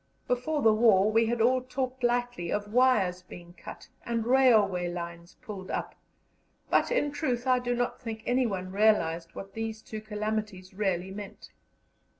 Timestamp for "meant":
11.11-11.51